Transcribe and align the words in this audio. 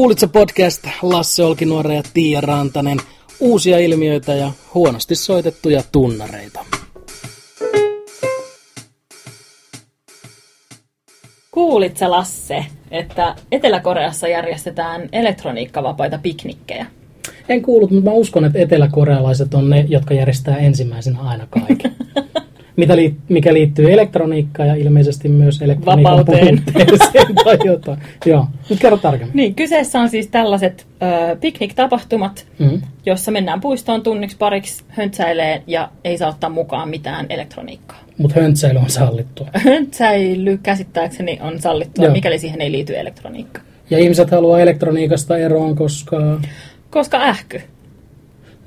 Kuulitko 0.00 0.28
podcast 0.28 0.86
Lasse 1.02 1.44
Olkinuore 1.44 1.94
ja 1.94 2.02
Tiia 2.14 2.40
Rantanen? 2.40 2.98
Uusia 3.40 3.78
ilmiöitä 3.78 4.34
ja 4.34 4.50
huonosti 4.74 5.14
soitettuja 5.14 5.82
tunnareita. 5.92 6.64
Kuulitko 11.50 12.10
Lasse, 12.10 12.66
että 12.90 13.34
Etelä-Koreassa 13.52 14.28
järjestetään 14.28 15.08
elektroniikkavapaita 15.12 16.18
piknikkejä? 16.18 16.86
En 17.48 17.62
kuullut, 17.62 17.90
mutta 17.90 18.10
mä 18.10 18.16
uskon, 18.16 18.44
että 18.44 18.58
eteläkorealaiset 18.58 19.54
on 19.54 19.70
ne, 19.70 19.84
jotka 19.88 20.14
järjestää 20.14 20.56
ensimmäisenä 20.56 21.20
aina 21.20 21.46
kaiken. 21.46 21.96
Mitä 22.80 22.96
liit, 22.96 23.14
mikä 23.28 23.54
liittyy 23.54 23.92
elektroniikkaan 23.92 24.68
ja 24.68 24.74
ilmeisesti 24.74 25.28
myös 25.28 25.62
elektroniikan 25.62 26.12
Vapauteen. 26.18 26.62
tai 27.44 27.58
jotain. 27.64 27.98
Joo, 28.26 28.46
nyt 28.70 28.78
kerro 28.80 28.96
tarkemmin. 28.98 29.36
Niin, 29.36 29.54
kyseessä 29.54 30.00
on 30.00 30.08
siis 30.08 30.26
tällaiset 30.26 30.86
ö, 31.02 31.36
pikniktapahtumat, 31.40 32.46
Mm. 32.58 32.80
jossa 33.06 33.30
mennään 33.30 33.60
puistoon 33.60 34.02
tunniksi 34.02 34.36
pariksi 34.36 34.84
höntsäilee 34.88 35.62
ja 35.66 35.88
ei 36.04 36.18
saa 36.18 36.28
ottaa 36.28 36.50
mukaan 36.50 36.88
mitään 36.88 37.26
elektroniikkaa. 37.28 37.98
Mutta 38.18 38.40
höntsäily 38.40 38.78
on 38.78 38.90
sallittua. 38.90 39.46
Höntsäily 39.66 40.58
käsittääkseni 40.62 41.38
on 41.42 41.60
sallittua, 41.60 42.04
Joo. 42.04 42.14
mikäli 42.14 42.38
siihen 42.38 42.60
ei 42.60 42.72
liity 42.72 42.96
elektroniikka. 42.98 43.60
Ja 43.90 43.98
ihmiset 43.98 44.30
haluaa 44.30 44.60
elektroniikasta 44.60 45.38
eroon, 45.38 45.76
koska... 45.76 46.40
Koska 46.90 47.18
ähky. 47.20 47.60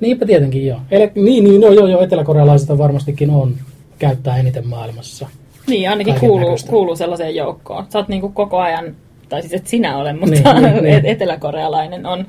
Niinpä 0.00 0.26
tietenkin 0.26 0.66
joo. 0.66 0.80
Ele... 0.90 1.12
Niin, 1.14 1.44
niin, 1.44 1.60
no, 1.60 1.72
joo, 1.72 1.86
joo, 1.86 2.02
eteläkorealaiset 2.02 2.78
varmastikin 2.78 3.30
on 3.30 3.54
käyttää 3.98 4.36
eniten 4.36 4.68
maailmassa. 4.68 5.28
Niin, 5.66 5.90
ainakin 5.90 6.14
kuuluu, 6.20 6.56
kuuluu 6.68 6.96
sellaiseen 6.96 7.34
joukkoon. 7.34 7.86
Sä 7.88 7.98
oot 7.98 8.08
niinku 8.08 8.28
koko 8.28 8.58
ajan, 8.58 8.96
tai 9.28 9.40
siis 9.42 9.52
et 9.54 9.66
sinä 9.66 9.96
ole, 9.96 10.12
mutta 10.12 10.52
Niin, 10.54 10.62
niin, 10.72 10.82
niin. 10.82 10.94
et- 10.94 11.04
eteläkorealainen 11.04 12.06
on, 12.06 12.26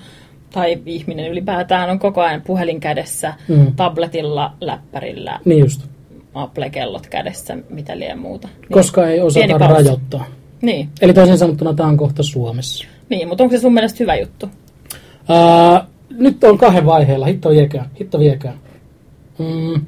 tai 0.53 0.77
ihminen 0.85 1.31
ylipäätään 1.31 1.89
on 1.89 1.99
koko 1.99 2.21
ajan 2.21 2.41
puhelin 2.41 2.79
kädessä, 2.79 3.33
Mm. 3.47 3.75
tabletilla, 3.75 4.53
läppärillä, 4.61 5.39
Niin 5.45 5.59
just. 5.59 5.81
Apple-kellot 6.33 7.07
kädessä, 7.07 7.57
mitä 7.69 7.99
liian 7.99 8.19
muuta. 8.19 8.47
Niin, 8.47 8.71
Koska 8.71 9.07
ei 9.07 9.21
osata 9.21 9.57
rajoittaa. 9.57 10.25
Niin, 10.61 10.89
Eli 11.01 11.13
toisin 11.13 11.37
sanottuna 11.37 11.73
tämä 11.73 11.89
on 11.89 11.97
kohta 11.97 12.23
Suomessa. 12.23 12.85
niin, 13.09 13.27
mutta 13.27 13.43
onko 13.43 13.55
se 13.55 13.61
sun 13.61 13.73
mielestä 13.73 13.97
hyvä 13.99 14.15
juttu? 14.15 14.49
Ää, 15.29 15.85
nyt 16.09 16.43
on 16.43 16.57
kahden 16.57 16.85
vaiheella. 16.85 17.25
Hitto 17.25 17.49
viekään. 17.49 17.89
Hitto 17.99 18.19
viekään. 18.19 18.55
Mm, 19.39 19.81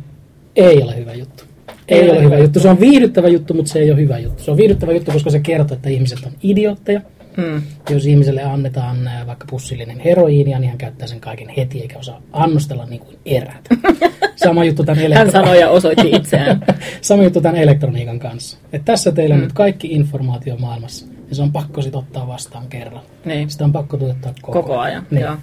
ei 0.55 0.83
ole 0.83 0.97
hyvä 0.97 1.13
juttu. 1.13 1.43
Ei, 1.87 1.99
ei 2.01 2.09
ole 2.11 2.23
hyvä 2.23 2.37
juttu. 2.37 2.59
Se 2.59 2.69
on 2.69 2.79
viihdyttävä 2.79 3.27
juttu, 3.27 3.53
mutta 3.53 3.71
se 3.71 3.79
ei 3.79 3.91
ole 3.91 3.99
hyvä 3.99 4.19
juttu. 4.19 4.43
Se 4.43 4.51
on 4.51 4.57
viihdyttävä 4.57 4.91
juttu, 4.91 5.11
koska 5.11 5.29
se 5.29 5.39
kertoo, 5.39 5.75
että 5.75 5.89
ihmiset 5.89 6.19
on 6.25 6.31
idiootteja. 6.43 7.01
Mm. 7.37 7.61
Jos 7.89 8.05
ihmiselle 8.05 8.43
annetaan 8.43 9.07
ää, 9.07 9.27
vaikka 9.27 9.45
pussillinen 9.49 9.99
heroiinia, 9.99 10.59
niin 10.59 10.69
hän 10.69 10.77
käyttää 10.77 11.07
sen 11.07 11.19
kaiken 11.19 11.49
heti 11.49 11.81
eikä 11.81 11.99
osaa 11.99 12.21
annostella 12.33 12.85
niin 12.85 12.99
kuin 13.01 13.17
erät. 13.25 13.67
Sama 14.45 14.63
juttu 14.65 14.83
tämän 14.83 15.03
Hän 15.03 15.11
elektro- 15.27 15.31
sanoi 15.31 15.59
ja 15.59 15.69
osoitti 15.69 16.09
itseään. 16.11 16.61
Sama 17.01 17.23
juttu 17.23 17.41
tämän 17.41 17.57
elektroniikan 17.61 18.19
kanssa. 18.19 18.57
Et 18.73 18.85
tässä 18.85 19.11
teillä 19.11 19.35
Mm. 19.35 19.39
mm. 19.41 19.43
nyt 19.43 19.53
kaikki 19.53 19.87
informaatio 19.91 20.57
maailmassa. 20.57 21.05
Ja 21.29 21.35
se 21.35 21.41
on 21.41 21.51
pakko 21.51 21.81
sit 21.81 21.95
ottaa 21.95 22.27
vastaan 22.27 22.67
kerralla. 22.69 23.03
niin. 23.25 23.49
Sitä 23.49 23.63
on 23.65 23.71
pakko 23.71 23.97
tuottaa 23.97 24.33
koko, 24.41 24.61
koko 24.61 24.79
ajan. 24.79 25.07
Niin. 25.11 25.21
Joo. 25.21 25.35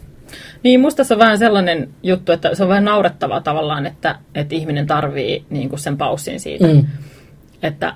Niin, 0.63 0.81
musta 0.81 1.05
se 1.05 1.15
on 1.15 1.21
vähän 1.21 1.39
sellainen 1.39 1.89
juttu, 2.03 2.33
että 2.33 2.55
se 2.55 2.63
on 2.63 2.69
vähän 2.69 2.85
naurettavaa 2.85 3.41
tavallaan, 3.41 3.87
että, 3.87 4.19
että 4.35 4.55
ihminen 4.55 4.87
tarvii 4.87 5.45
niin 5.51 5.69
kuin 5.69 5.79
sen 5.79 5.99
paussin 5.99 6.41
siitä. 6.41 6.67
Mm. 6.67 6.85
Että 7.63 7.95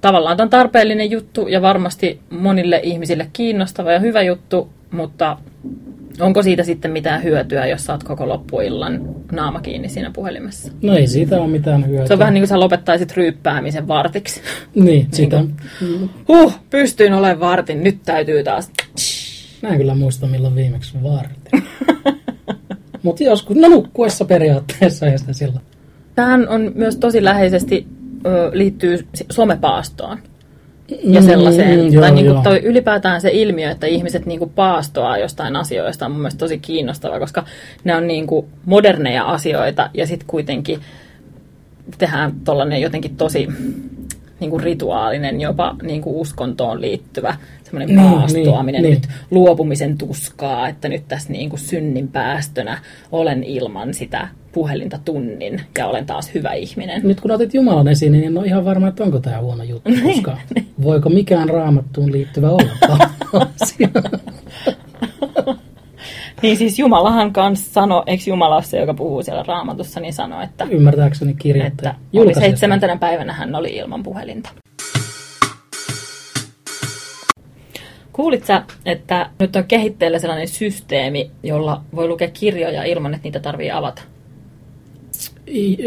tavallaan 0.00 0.36
tämä 0.36 0.44
on 0.44 0.50
tarpeellinen 0.50 1.10
juttu 1.10 1.48
ja 1.48 1.62
varmasti 1.62 2.20
monille 2.30 2.80
ihmisille 2.82 3.30
kiinnostava 3.32 3.92
ja 3.92 3.98
hyvä 3.98 4.22
juttu, 4.22 4.68
mutta 4.90 5.38
onko 6.20 6.42
siitä 6.42 6.62
sitten 6.62 6.90
mitään 6.90 7.22
hyötyä, 7.22 7.66
jos 7.66 7.86
saat 7.86 8.04
koko 8.04 8.28
loppuillan 8.28 9.14
naama 9.32 9.60
kiinni 9.60 9.88
siinä 9.88 10.10
puhelimessa? 10.10 10.72
No 10.82 10.96
ei 10.96 11.06
siitä 11.06 11.40
ole 11.40 11.48
mitään 11.48 11.86
hyötyä. 11.86 12.06
Se 12.06 12.12
on 12.12 12.18
vähän 12.18 12.34
niin 12.34 12.42
kuin 12.42 12.48
sä 12.48 12.60
lopettaisit 12.60 13.16
ryyppäämisen 13.16 13.88
vartiksi. 13.88 14.40
Niin, 14.74 15.08
sitä, 15.12 15.44
Huh, 16.28 16.60
pystyin 16.70 17.14
olemaan 17.14 17.40
vartin, 17.40 17.84
nyt 17.84 17.98
täytyy 18.04 18.44
taas. 18.44 18.70
Mä 19.62 19.68
en 19.68 19.78
kyllä 19.78 19.94
muista 19.94 20.26
milloin 20.26 20.54
viimeksi 20.54 21.02
vartin. 21.02 21.62
Mutta 23.02 23.24
joskus, 23.24 23.56
no 23.56 23.68
nukkuessa 23.68 24.24
periaatteessa 24.24 25.06
ja 25.06 25.18
sitä 25.18 25.32
silloin. 25.32 25.64
Tähän 26.14 26.48
on 26.48 26.72
myös 26.74 26.96
tosi 26.96 27.24
läheisesti 27.24 27.86
ö, 28.26 28.50
liittyy 28.54 29.06
somepaastoon 29.30 30.18
ja 31.02 31.22
sellaiseen. 31.22 31.80
Mm, 31.80 31.92
joo, 31.92 32.00
tai 32.00 32.10
niinku 32.10 32.32
joo. 32.32 32.42
toi, 32.42 32.60
ylipäätään 32.64 33.20
se 33.20 33.30
ilmiö, 33.32 33.70
että 33.70 33.86
ihmiset 33.86 34.26
niinku 34.26 34.46
paastoaa 34.46 35.18
jostain 35.18 35.56
asioista 35.56 36.06
on 36.06 36.12
mun 36.12 36.20
mielestä 36.20 36.38
tosi 36.38 36.58
kiinnostava, 36.58 37.18
koska 37.18 37.44
ne 37.84 37.96
on 37.96 38.06
niinku 38.06 38.48
moderneja 38.66 39.24
asioita 39.24 39.90
ja 39.94 40.06
sitten 40.06 40.26
kuitenkin 40.26 40.80
tehdään 41.98 42.32
tollanen 42.44 42.80
jotenkin 42.80 43.16
tosi 43.16 43.48
niinku 44.40 44.58
rituaalinen, 44.58 45.40
jopa 45.40 45.76
niinku 45.82 46.20
uskontoon 46.20 46.80
liittyvä 46.80 47.36
semmoinen 47.64 47.96
Niin, 47.96 48.10
paastoaminen, 48.10 48.82
niin, 48.82 48.94
nyt 48.94 49.06
niin. 49.06 49.16
luopumisen 49.30 49.98
tuskaa, 49.98 50.68
että 50.68 50.88
nyt 50.88 51.08
tässä 51.08 51.32
niinku 51.32 51.56
synnin 51.56 52.08
päästönä 52.08 52.78
olen 53.12 53.44
ilman 53.44 53.94
sitä 53.94 54.28
puhelinta 54.52 54.98
tunnin 55.04 55.60
ja 55.78 55.86
olen 55.86 56.06
taas 56.06 56.34
hyvä 56.34 56.52
ihminen. 56.52 57.00
Nyt 57.04 57.20
kun 57.20 57.30
otit 57.30 57.54
Jumalan 57.54 57.88
esiin, 57.88 58.12
niin 58.12 58.24
en 58.24 58.38
ole 58.38 58.46
ihan 58.46 58.64
varma, 58.64 58.88
että 58.88 59.04
onko 59.04 59.20
tämä 59.20 59.40
huono 59.40 59.64
juttu, 59.64 59.90
koska 60.04 60.38
voiko 60.82 61.08
mikään 61.08 61.48
raamattuun 61.48 62.12
liittyvä 62.12 62.50
olla 62.50 63.08
asia? 63.62 63.88
Niin 66.42 66.56
siis 66.56 66.78
Jumalahan 66.78 67.32
kanssa 67.32 67.72
sanoi, 67.72 68.02
eikö 68.06 68.22
Jumala 68.26 68.54
ole 68.54 68.62
se, 68.62 68.78
joka 68.80 68.94
puhuu 68.94 69.22
siellä 69.22 69.44
raamatussa, 69.46 70.00
niin 70.00 70.12
sanoi, 70.12 70.44
että, 70.44 70.64
Ymmärtääkseni 70.70 71.34
kirjoittaja. 71.34 71.90
että 71.90 72.20
oli 72.20 72.34
seitsemäntenä 72.34 72.96
päivänä 72.96 73.32
hän 73.32 73.54
oli 73.54 73.76
ilman 73.76 74.02
puhelinta. 74.02 74.50
Kuulit 78.12 78.44
sä, 78.44 78.62
että 78.86 79.30
nyt 79.38 79.56
on 79.56 79.64
kehitteillä 79.64 80.18
sellainen 80.18 80.48
systeemi, 80.48 81.30
jolla 81.42 81.82
voi 81.94 82.08
lukea 82.08 82.28
kirjoja 82.32 82.84
ilman, 82.84 83.14
että 83.14 83.24
niitä 83.24 83.40
tarvii 83.40 83.70
avata? 83.70 84.02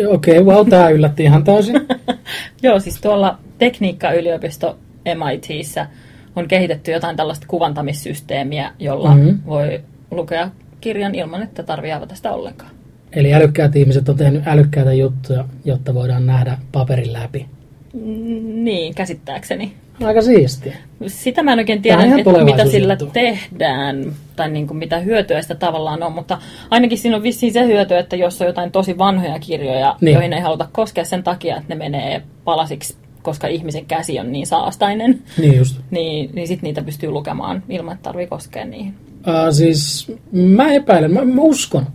Okei, 0.09 0.39
okay, 0.39 0.53
wow, 0.55 0.69
tämä 0.69 0.89
yllätti 0.89 1.23
ihan 1.23 1.43
täysin. 1.43 1.75
Joo, 2.63 2.79
siis 2.79 3.01
tuolla 3.01 3.37
tekniikkayliopisto 3.57 4.77
MITissä 5.05 5.87
on 6.35 6.47
kehitetty 6.47 6.91
jotain 6.91 7.15
tällaista 7.15 7.45
kuvantamissysteemiä, 7.49 8.71
jolla 8.79 9.15
Mhm. 9.15 9.19
mm-hmm. 9.25 9.39
voi 9.45 9.81
lukea 10.11 10.49
kirjan 10.81 11.15
ilman, 11.15 11.43
että 11.43 11.63
tarvii 11.63 11.91
avata 11.91 12.15
sitä 12.15 12.31
ollenkaan. 12.31 12.71
Eli 13.13 13.33
älykkäät 13.33 13.75
ihmiset 13.75 14.09
on 14.09 14.17
tehnyt 14.17 14.47
älykkäitä 14.47 14.93
juttuja, 14.93 15.45
jotta 15.65 15.93
voidaan 15.93 16.25
nähdä 16.25 16.57
paperin 16.71 17.13
läpi. 17.13 17.45
Mm, 17.93 18.63
Niin, 18.63 18.95
käsittääkseni. 18.95 19.73
Aika 20.03 20.21
siistiä. 20.21 20.77
Sitä 21.07 21.43
mä 21.43 21.53
en 21.53 21.59
oikein 21.59 21.81
tiedä, 21.81 22.03
että 22.03 22.15
mitä 22.15 22.25
sillä 22.25 22.95
tulevaisuusjuttu. 22.95 23.05
tehdään, 23.13 24.11
tai 24.35 24.49
niin 24.51 24.67
kuin 24.67 24.77
mitä 24.77 24.99
hyötyä 24.99 25.41
sitä 25.41 25.55
tavallaan 25.55 26.03
on, 26.03 26.11
mutta 26.13 26.37
ainakin 26.69 26.97
siinä 26.97 27.17
on 27.17 27.23
vissiin 27.23 27.53
se 27.53 27.65
hyöty, 27.65 27.95
että 27.97 28.15
jos 28.15 28.41
on 28.41 28.47
jotain 28.47 28.71
tosi 28.71 28.97
vanhoja 28.97 29.39
kirjoja, 29.39 29.89
Niin. 29.89 30.05
niin. 30.05 30.13
joihin 30.13 30.33
ei 30.33 30.39
haluta 30.41 30.67
koskea 30.71 31.05
sen 31.05 31.23
takia, 31.23 31.57
että 31.57 31.65
ne 31.69 31.75
menee 31.75 32.21
palasiksi, 32.43 32.95
koska 33.21 33.47
ihmisen 33.47 33.85
käsi 33.85 34.19
on 34.19 34.31
niin 34.31 34.47
saastainen, 34.47 35.19
Niin 35.37 35.57
just. 35.57 35.79
niin, 35.91 36.29
niin 36.33 36.47
sitten 36.47 36.67
niitä 36.67 36.81
pystyy 36.81 37.09
lukemaan 37.11 37.63
ilman, 37.69 37.93
että 37.93 38.03
tarvii 38.03 38.27
koskea 38.27 38.65
niihin. 38.65 38.93
Uh, 39.27 39.53
siis 39.53 40.11
mä 40.31 40.71
epäilen, 40.71 41.13
mä, 41.13 41.25
mä 41.25 41.41
uskon, 41.41 41.87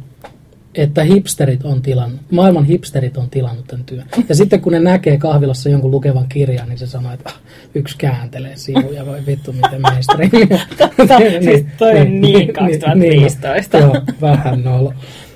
että 0.74 1.04
hipsterit 1.04 1.64
on 1.64 1.82
tilannut, 1.82 2.20
maailman 2.30 2.64
hipsterit 2.64 3.16
on 3.16 3.30
tilannut 3.30 3.66
tämän 3.66 3.84
työn. 3.84 4.04
Ja 4.28 4.34
sitten 4.34 4.60
kun 4.60 4.72
ne 4.72 4.80
näkee 4.80 5.18
kahvilassa 5.18 5.68
jonkun 5.68 5.90
lukevan 5.90 6.28
kirjan, 6.28 6.68
niin 6.68 6.78
se 6.78 6.86
sanoo, 6.86 7.12
että 7.12 7.30
ah, 7.30 7.40
yksi 7.74 7.98
kääntelee 7.98 8.56
sivuja, 8.56 9.06
voi 9.06 9.26
vittu 9.26 9.52
miten 9.52 9.80
mainstreamia. 9.80 10.58
siis 11.44 11.66
toi 11.78 12.00
on 12.00 12.20
niin 12.20 12.52
2015. 12.52 13.78
Joo, 13.78 13.96
vähän 14.20 14.64
nolo. 14.64 14.92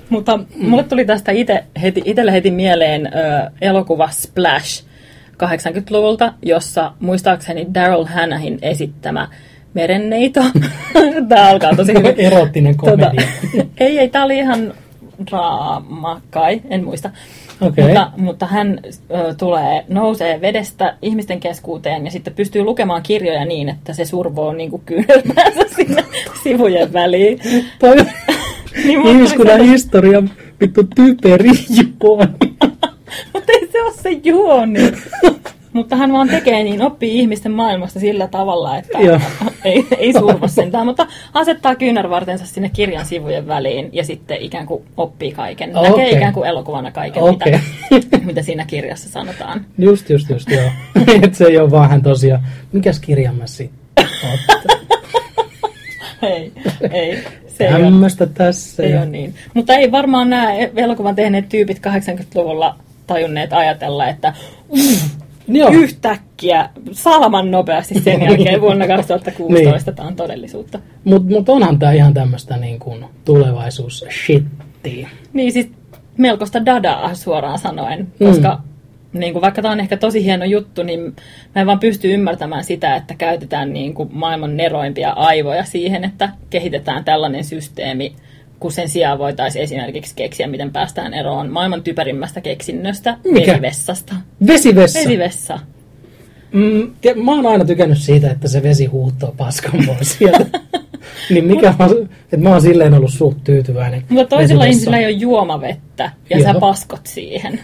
Mutta 0.09 0.39
mulle 0.57 0.83
tuli 0.83 1.05
tästä 1.05 1.31
ite, 1.31 1.63
heti, 1.81 2.01
itelle 2.05 2.31
heti 2.31 2.51
mieleen 2.51 3.07
ö, 3.07 3.51
elokuva 3.61 4.09
Splash 4.11 4.85
80-luvulta, 5.43 6.33
jossa 6.41 6.93
muistaakseni 6.99 7.67
Daryl 7.73 8.05
Hannahin 8.05 8.59
esittämä 8.61 9.29
merenneito. 9.73 10.41
Tämä 11.29 11.47
alkaa 11.49 11.75
tosi 11.75 11.93
hyvin. 11.93 12.13
Erottinen 12.17 12.77
komedia. 12.77 13.21
ei, 13.79 13.99
ei, 13.99 14.09
tämä 14.09 14.25
oli 14.25 14.37
ihan 14.37 14.73
draama 15.27 16.21
kai, 16.29 16.61
en 16.69 16.83
muista. 16.83 17.09
Okei. 17.61 17.85
Mutta, 17.85 18.11
mutta 18.17 18.45
hän 18.45 18.79
ö, 19.11 19.33
tulee, 19.37 19.85
nousee 19.87 20.41
vedestä 20.41 20.95
ihmisten 21.01 21.39
keskuuteen 21.39 22.05
ja 22.05 22.11
sitten 22.11 22.33
pystyy 22.33 22.63
lukemaan 22.63 23.03
kirjoja 23.03 23.45
niin, 23.45 23.69
että 23.69 23.93
se 23.93 24.05
survoo 24.05 24.53
niin 24.53 24.69
kuin 24.69 24.81
kyynelpäänsä 24.85 25.61
sinne 25.75 26.03
sivujen 26.43 26.93
väliin. 26.93 27.39
Toi 27.79 27.95
Niin 28.85 29.07
ihmiskunnan 29.07 29.47
sellainen- 29.53 29.69
historian 29.69 30.29
vittu 30.61 30.83
typeri 30.95 31.49
juoni. 31.69 32.27
Mutta 33.33 33.51
ei 33.53 33.67
se 33.71 33.81
ole 33.83 33.93
se 33.93 34.09
juoni. 34.23 34.79
Mutta 35.73 35.95
hän 35.95 36.13
vaan 36.13 36.29
tekee 36.29 36.63
niin, 36.63 36.81
oppii 36.81 37.19
ihmisten 37.19 37.51
maailmasta 37.51 37.99
sillä 37.99 38.27
tavalla, 38.27 38.77
että 38.77 38.97
ei, 39.65 39.87
ei 39.97 40.13
surma 40.13 40.47
sentään, 40.47 40.85
mutta 40.85 41.07
asettaa 41.33 41.75
kyynärvartensa 41.75 42.45
sinne 42.45 42.69
kirjan 42.69 43.05
sivujen 43.05 43.47
väliin 43.47 43.89
ja 43.93 44.03
sitten 44.03 44.37
ikään 44.41 44.65
kuin 44.65 44.83
oppii 44.97 45.31
kaiken. 45.31 45.71
Näkee 45.73 45.91
Okei. 45.91 46.11
ikään 46.15 46.33
kuin 46.33 46.49
elokuvana 46.49 46.91
kaiken, 46.91 47.23
Okei. 47.23 47.59
mitä, 47.91 48.17
mitä 48.27 48.41
siinä 48.41 48.65
kirjassa 48.65 49.09
sanotaan. 49.09 49.65
Just, 49.77 50.09
just, 50.09 50.29
just, 50.29 50.49
joo. 50.51 50.71
Et 51.23 51.35
se 51.35 51.45
ei 51.45 51.57
ole 51.57 51.71
vaan 51.71 51.89
hän 51.89 52.01
tosiaan, 52.01 52.41
mikäs 52.71 52.99
kirjan 52.99 53.35
mä 53.35 53.47
sitten? 53.47 54.05
Ei, 56.21 56.51
ei. 56.91 57.23
Se 57.47 57.67
Tämmöistä 57.67 58.25
tässä. 58.25 58.83
ei 58.83 58.91
ja- 58.91 58.97
ole 59.01 59.05
niin. 59.09 59.35
Mutta 59.53 59.73
ei 59.73 59.91
varmaan 59.91 60.29
nämä 60.29 60.53
elokuvan 60.75 61.15
tehneet 61.15 61.49
tyypit 61.49 61.77
80-luvulla 61.77 62.75
tajunneet 63.07 63.53
ajatella, 63.53 64.07
että 64.07 64.33
Joo. 65.51 65.69
yhtäkkiä 65.69 66.69
salaman 66.91 67.51
nopeasti 67.51 67.99
sen 67.99 68.21
jälkeen 68.25 68.61
vuonna 68.61 68.87
2016 68.87 69.91
tämä 69.91 70.07
on 70.07 70.15
todellisuutta. 70.15 70.79
Mutta 71.03 71.33
mut 71.33 71.49
onhan 71.49 71.79
tämä 71.79 71.91
ihan 71.91 72.13
tämmöistä 72.13 72.57
niin 72.57 72.79
kuin 72.79 73.05
tulevaisuus 73.25 74.05
shittiä. 74.25 75.09
Niin 75.33 75.51
siis 75.51 75.71
melkoista 76.17 76.65
dadaa 76.65 77.15
suoraan 77.15 77.59
sanoen, 77.59 78.07
koska 78.19 78.61
niin 79.13 79.33
kuin, 79.33 79.41
vaikka 79.41 79.61
tämä 79.61 79.71
on 79.71 79.79
ehkä 79.79 79.97
tosi 79.97 80.23
hieno 80.23 80.45
juttu, 80.45 80.83
niin 80.83 81.01
mä 81.55 81.61
en 81.61 81.67
vaan 81.67 81.79
pysty 81.79 82.13
ymmärtämään 82.13 82.63
sitä, 82.63 82.95
että 82.95 83.13
käytetään 83.17 83.73
niin 83.73 83.93
kuin, 83.93 84.09
maailman 84.11 84.57
neroimpia 84.57 85.09
aivoja 85.09 85.63
siihen, 85.63 86.03
että 86.03 86.29
kehitetään 86.49 87.03
tällainen 87.03 87.43
systeemi, 87.43 88.15
kun 88.61 88.71
sen 88.71 88.89
sijaan 88.89 89.19
voitaisiin 89.19 89.63
esimerkiksi 89.63 90.15
keksiä, 90.15 90.47
miten 90.47 90.71
päästään 90.71 91.13
eroon 91.13 91.49
maailman 91.49 91.83
typerimmästä 91.83 92.41
keksinnöstä, 92.41 93.17
Mikä? 93.23 93.51
vesivessasta. 93.51 94.15
Vesivessa. 94.47 94.99
Vesivessa. 94.99 95.59
Mm, 96.51 96.91
ja 97.03 97.15
mä 97.15 97.35
oon 97.35 97.45
aina 97.45 97.65
tykännyt 97.65 97.97
siitä, 97.97 98.31
että 98.31 98.47
se 98.47 98.63
vesi 98.63 98.85
huuhtoo 98.85 99.33
paskan 99.37 99.83
pois 99.85 100.17
sieltä. 100.17 100.45
niin 101.29 101.45
mikä 101.45 101.73
on, 101.79 102.09
että 102.23 102.37
mä 102.37 102.49
oon 102.49 102.61
silleen 102.61 102.93
ollut 102.93 103.13
suht 103.13 103.37
tyytyväinen. 103.43 104.03
Mutta 104.09 104.35
toisilla 104.35 104.65
ihmisillä 104.65 104.97
ei 104.97 105.05
ole 105.05 105.11
juomavettä, 105.11 106.11
ja 106.29 106.39
Joo. 106.39 106.53
sä 106.53 106.59
paskot 106.59 107.01
siihen. 107.07 107.59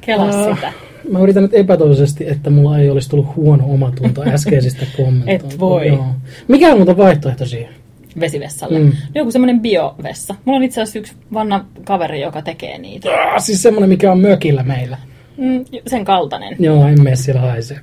Kelaa 0.00 0.44
Ah, 0.48 0.56
sitä. 0.56 0.72
Mä 1.10 1.18
yritän 1.18 1.42
nyt 1.42 1.54
epätoisesti, 1.54 2.28
että 2.28 2.50
mulla 2.50 2.78
ei 2.78 2.90
olisi 2.90 3.10
tullut 3.10 3.36
huono 3.36 3.64
omatunto 3.66 4.22
äskeisistä 4.22 4.86
kommentoista. 4.96 5.48
Et 5.54 5.60
voi. 5.60 5.86
Joo. 5.86 6.06
Mikä 6.48 6.68
on 6.70 6.76
muuta 6.76 6.96
vaihtoehto 6.96 7.46
siihen? 7.46 7.74
Vesivessalle. 8.20 8.78
Mm. 8.78 8.84
Mm. 8.84 8.92
Joku 9.14 9.30
semmoinen 9.30 9.60
biovessa. 9.60 10.34
Mulla 10.44 10.56
on 10.56 10.64
itse 10.64 10.82
asiassa 10.82 10.98
yksi 10.98 11.12
vanha 11.32 11.64
kaveri, 11.84 12.20
joka 12.20 12.42
tekee 12.42 12.78
niitä. 12.78 13.08
Ah, 13.34 13.42
siis 13.42 13.62
semmonen, 13.62 13.88
mikä 13.88 14.12
on 14.12 14.20
mökillä 14.20 14.62
meillä. 14.62 14.98
Mm, 15.36 15.64
sen 15.86 16.04
kaltainen. 16.04 16.56
Joo, 16.58 16.86
en 16.86 17.02
mene 17.02 17.16
siellä 17.16 17.40
haisee. 17.40 17.80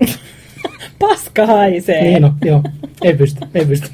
Paska 0.98 1.46
haisee. 1.46 2.02
Niin 2.02 2.24
on, 2.24 2.34
joo. 2.44 2.62
Ei 3.02 3.14
pysty, 3.14 3.40
ei 3.54 3.66
pysty. 3.66 3.88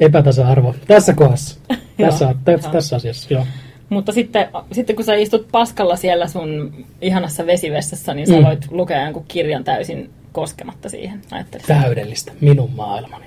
Epätasa-arvo. 0.00 0.74
Tässä 0.86 1.12
kohdassa. 1.12 1.60
Tässä, 2.00 2.34
tässä, 2.44 2.70
tässä 2.70 2.96
asiassa, 2.96 3.34
joo. 3.34 3.46
Mutta 3.88 4.12
sitten, 4.12 4.48
sitten 4.72 4.96
kun 4.96 5.04
sä 5.04 5.14
istut 5.14 5.48
paskalla 5.52 5.96
siellä 5.96 6.26
sun 6.28 6.74
ihanassa 7.00 7.46
vesivessassa, 7.46 8.14
niin 8.14 8.26
sä 8.26 8.36
Mm. 8.38 8.44
voit 8.44 8.66
lukea 8.70 9.04
jonkun 9.04 9.24
kirjan 9.28 9.64
täysin 9.64 10.10
koskematta 10.32 10.88
siihen. 10.88 11.20
Ajattelin. 11.30 11.66
Täydellistä. 11.66 12.32
Minun 12.40 12.70
maailmani. 12.76 13.24